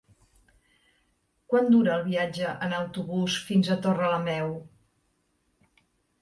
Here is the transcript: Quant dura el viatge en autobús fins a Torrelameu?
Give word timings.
Quant 1.53 1.67
dura 1.75 1.93
el 1.95 2.05
viatge 2.07 2.53
en 2.69 2.73
autobús 2.79 3.37
fins 3.51 3.69
a 3.69 3.79
Torrelameu? 3.85 4.51